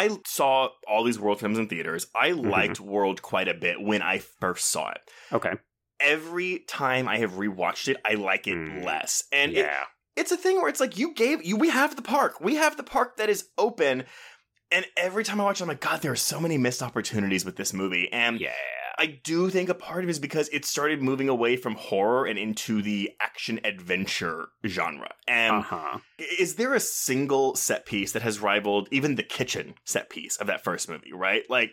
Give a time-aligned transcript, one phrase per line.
[0.00, 2.06] I saw all these World films in theaters.
[2.14, 5.00] I liked World quite a bit when I first saw it.
[5.30, 5.52] Okay.
[6.00, 8.84] Every time I have rewatched it, I like it Mm.
[8.84, 9.24] less.
[9.30, 9.84] And it, yeah.
[10.16, 12.40] it's a thing where it's like you gave you we have the park.
[12.40, 14.04] We have the park that is open.
[14.72, 17.44] And every time I watch it, I'm like, God, there are so many missed opportunities
[17.44, 18.10] with this movie.
[18.12, 18.52] And yeah.
[19.00, 22.26] I do think a part of it is because it started moving away from horror
[22.26, 25.14] and into the action adventure genre.
[25.26, 25.98] And Uh huh.
[26.38, 30.46] is there a single set piece that has rivaled even the kitchen set piece of
[30.48, 31.48] that first movie, right?
[31.48, 31.72] Like,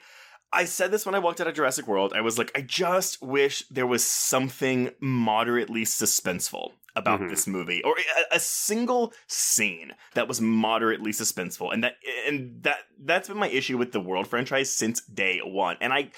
[0.53, 2.13] I said this when I walked out of Jurassic World.
[2.15, 7.29] I was like, I just wish there was something moderately suspenseful about Mhm.
[7.29, 7.95] this movie, or
[8.31, 11.93] a, a single scene that was moderately suspenseful, and that
[12.27, 15.77] and that that's been my issue with the World franchise since day one.
[15.79, 16.09] And I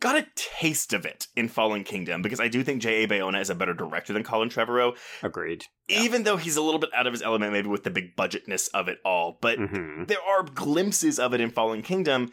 [0.00, 3.08] got a taste of it in Fallen Kingdom because I do think J.A.
[3.08, 5.64] Bayona is a better director than Colin Trevorrow Agreed.
[5.88, 6.02] Yeah.
[6.02, 8.68] even though he's a little bit out of his element, maybe with the big budgetness
[8.72, 9.38] of it all.
[9.40, 12.30] But hmm there are glimpses of it in Fallen Kingdom.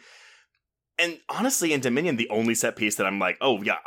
[0.98, 3.78] And honestly, in Dominion, the only set piece that I'm like, oh yeah,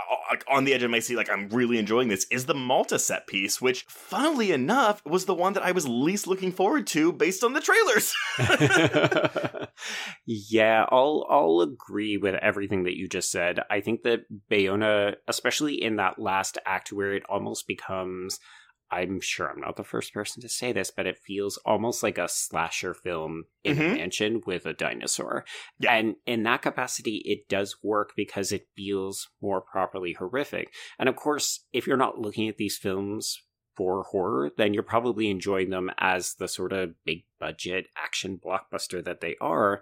[0.47, 3.25] on the edge of my seat, like I'm really enjoying this, is the Malta set
[3.25, 7.43] piece, which, funnily enough, was the one that I was least looking forward to based
[7.43, 8.13] on the trailers.
[10.25, 13.59] yeah, I'll I'll agree with everything that you just said.
[13.69, 18.39] I think that Bayona, especially in that last act where it almost becomes
[18.91, 22.17] I'm sure I'm not the first person to say this, but it feels almost like
[22.17, 23.93] a slasher film in a Mhm.
[23.93, 25.45] mansion with a dinosaur.
[25.79, 25.93] Yeah.
[25.93, 30.73] And in that capacity, it does work because it feels more properly horrific.
[30.97, 33.41] And of course, if you're not looking at these films
[33.75, 39.03] for horror, then you're probably enjoying them as the sort of big budget action blockbuster
[39.03, 39.81] that they are.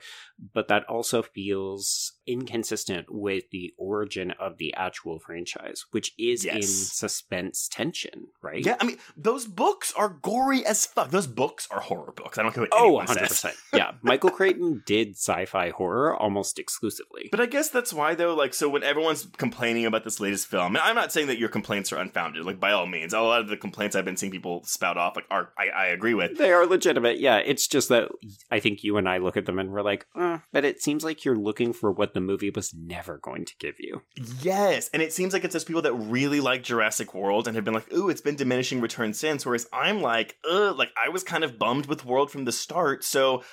[0.54, 6.62] But that also feels inconsistent with the origin of the actual franchise, which is in
[6.62, 8.66] suspense tension, right?
[8.66, 11.10] yeah, I mean, those books are gory as fuck.
[11.12, 12.38] Those books are horror books.
[12.38, 13.54] I don't care what Oh, anyone 100%.
[13.74, 13.92] yeah.
[14.02, 17.30] Michael Crichton did sci fi horror almost exclusively.
[17.32, 18.36] But I guess that's why, though.
[18.36, 21.50] Like, so when everyone's complaining about this latest film, and I'm not saying that your
[21.50, 22.46] complaints are unfounded.
[22.46, 25.16] Like, by all means, a lot of the complaints I've been seeing people spout off,
[25.16, 26.38] like, are I, I agree with.
[26.38, 27.38] They are legitimate, yeah.
[27.48, 28.10] It's just that
[28.52, 31.04] I think you and I look at them and we're like, uh, but it seems
[31.04, 34.02] like you're looking for what the movie was never going to give you.
[34.42, 37.66] Yes, and it seems like it's those people that really like Jurassic World and have
[37.66, 41.24] been like, "Ooh, it's been diminishing returns since." Whereas I'm like, "Ugh," like I was
[41.24, 43.44] kind of bummed with World from the start, so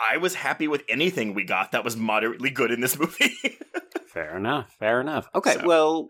[0.00, 3.34] I was happy with anything we got that was moderately good in this movie.
[4.12, 4.74] Fair enough.
[4.78, 5.28] Fair enough.
[5.34, 6.08] Okay, So- well,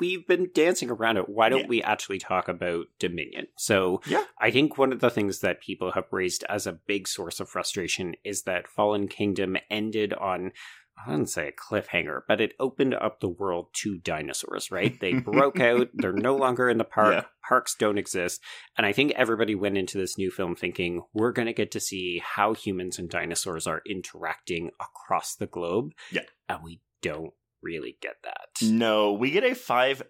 [0.00, 1.28] we've been dancing around it.
[1.28, 1.66] Why don't Yeah.
[1.68, 3.46] we actually talk about Dominion?
[3.56, 4.24] So, Yeah.
[4.38, 7.48] I think one of the things that people have raised as a big source of
[7.48, 10.52] frustration is that Fallen Kingdom ended on.
[10.96, 14.98] I wouldn't say a cliffhanger, but it opened up the world to dinosaurs, right?
[15.00, 15.88] They broke out.
[15.92, 17.14] They're no longer in the park.
[17.14, 17.24] Yeah.
[17.48, 18.40] Parks don't exist.
[18.78, 21.80] And I think everybody went into this new film thinking we're going to get to
[21.80, 25.94] see how humans and dinosaurs are interacting across the globe.
[26.12, 26.22] Yeah.
[26.48, 27.34] And we don't
[27.64, 28.48] really get that.
[28.62, 30.02] no, we get a five,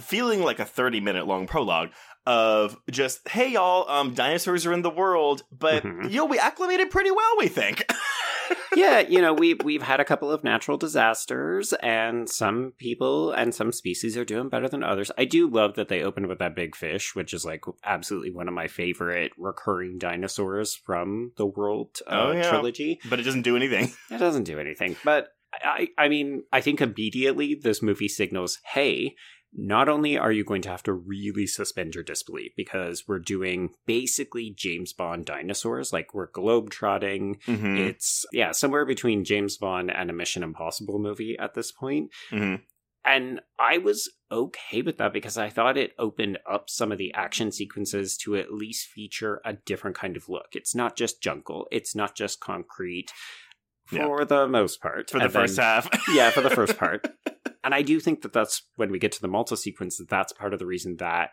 [0.00, 1.90] feeling like a thirty minute long prologue
[2.26, 6.10] of just, "Hey y'all, um, dinosaurs are in the world, but Mhm.
[6.12, 7.84] yo, we acclimated pretty well, we think."
[8.76, 13.54] yeah, you know, we we've had a couple of natural disasters, and some people and
[13.54, 15.10] some species are doing better than others.
[15.18, 18.48] I do love that they opened with that big fish, which is like absolutely one
[18.48, 22.48] of my favorite recurring dinosaurs from the World uh, Oh, yeah.
[22.48, 23.00] trilogy.
[23.08, 23.92] but it doesn't do anything.
[24.10, 29.14] It doesn't do anything, but I, I mean, I think immediately this movie signals, hey.
[29.54, 33.74] Not only are you going to have to really suspend your disbelief because we're doing
[33.84, 37.78] basically James Bond dinosaurs, like we're globetrotting, Mhm.
[37.78, 42.10] it's yeah, somewhere between James Bond and a Mission Impossible movie at this point.
[42.30, 42.62] Mhm.
[43.04, 47.12] And I was okay with that because I thought it opened up some of the
[47.12, 50.46] action sequences to at least feature a different kind of look.
[50.54, 53.12] It's not just jungle, it's not just concrete
[53.90, 54.06] Yeah.
[54.06, 55.10] for the most part.
[55.10, 55.88] for the And then- first half.
[56.14, 57.06] yeah, for the first part.
[57.64, 60.32] And I do think that that's when we get to the Malta sequence, that that's
[60.32, 61.30] part of the reason that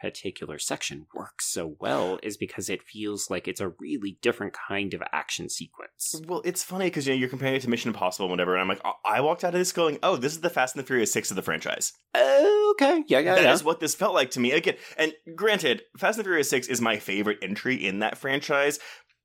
[0.00, 4.94] particular section works so well is because it feels like it's a really different kind
[4.94, 6.20] of action sequence.
[6.26, 8.62] Well, it's funny because you know you're comparing it to Mission Impossible, and whatever, and
[8.62, 10.82] I'm like, I- I walked out of this going, "Oh, this is the Fast and
[10.82, 13.04] the Furious Six of the franchise." Oh, okay.
[13.08, 13.66] Yeah, yeah, That is yeah.
[13.66, 14.52] what this felt like to me.
[14.52, 18.78] Again, and granted, Fast and the Furious Six is my favorite entry in that franchise.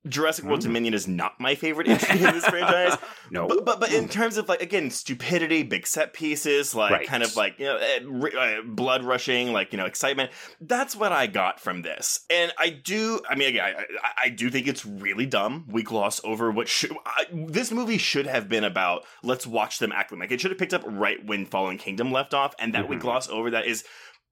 [0.06, 0.64] Jurassic World Mm.
[0.64, 2.98] Dominion is not my favorite entry in this franchise.
[3.30, 3.48] No.
[3.48, 7.06] But, but but in terms of like again stupidity, big set pieces, like Right.
[7.06, 10.30] kind of like you know uh, blood rushing, like you know excitement.
[10.60, 13.20] That's what I got from this, and I do.
[13.28, 15.64] I mean, again, I, I, do think it's really dumb.
[15.68, 16.92] We gloss over what should.
[17.06, 19.04] I, this movie should have been about.
[19.22, 20.28] Let's watch them acclimate.
[20.28, 22.96] Like it should have picked up right when Fallen Kingdom left off, and that we
[22.96, 23.00] Mhm.
[23.00, 23.84] gloss over that is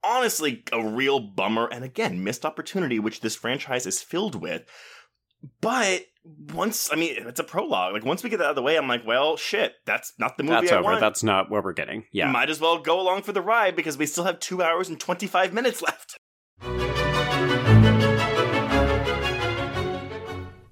[0.05, 4.65] honestly a real bummer and again missed opportunity which this franchise is filled with
[5.61, 6.03] but
[6.55, 8.77] once i mean it's a prologue like once we get that out of the way
[8.77, 10.85] i'm like well shit that's not the movie That's I over.
[10.85, 11.01] want.
[11.01, 12.05] That's not what we're getting.
[12.13, 12.31] Yeah.
[12.31, 15.01] might as well go along for the ride because we still have two hours and
[15.01, 16.17] 25 minutes left